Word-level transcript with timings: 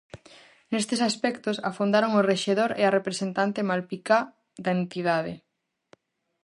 Nestes 0.73 1.01
aspectos 1.09 1.61
afondaron 1.69 2.11
o 2.19 2.25
rexedor 2.31 2.71
e 2.81 2.83
a 2.85 2.93
representante 2.97 3.67
malpicá 3.69 4.19
da 4.63 4.71
entidade. 4.79 5.33